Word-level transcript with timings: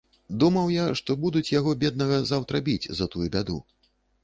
Думаў 0.43 0.71
я, 0.75 0.85
што 0.99 1.15
будуць 1.25 1.51
яго, 1.59 1.75
беднага, 1.85 2.17
заўтра 2.31 2.65
біць 2.71 2.91
за 3.03 3.11
тую 3.15 3.25
бяду. 3.39 3.63